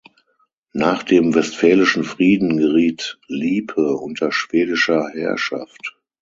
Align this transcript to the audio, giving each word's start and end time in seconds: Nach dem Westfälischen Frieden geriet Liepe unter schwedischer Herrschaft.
Nach 0.73 1.03
dem 1.03 1.35
Westfälischen 1.35 2.03
Frieden 2.03 2.57
geriet 2.57 3.19
Liepe 3.27 3.97
unter 3.97 4.31
schwedischer 4.31 5.07
Herrschaft. 5.13 5.95